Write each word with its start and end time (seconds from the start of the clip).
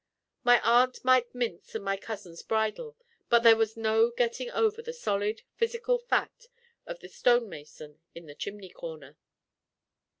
My 0.43 0.59
aunt 0.61 1.05
might 1.05 1.35
mince 1.35 1.75
and 1.75 1.85
my 1.85 1.95
cousins 1.95 2.41
bridle; 2.41 2.97
but 3.29 3.43
there 3.43 3.55
was 3.55 3.77
no 3.77 4.09
getting 4.09 4.49
over 4.49 4.81
the 4.81 4.93
solid, 4.93 5.43
physical 5.53 5.99
fact 5.99 6.47
of 6.87 7.01
the 7.01 7.07
stonemason 7.07 7.99
in 8.15 8.25
the 8.25 8.33
chimney 8.33 8.69
corner. 8.69 9.15